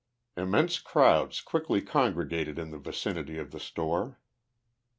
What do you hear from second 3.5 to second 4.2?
the store.